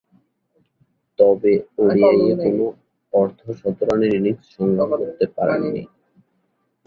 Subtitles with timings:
[1.19, 1.51] তবে,
[1.77, 2.57] ওডিআইয়ে কোন
[3.13, 5.83] অর্ধ-শতরানের ইনিংস সংগ্রহ করতে পারেননি।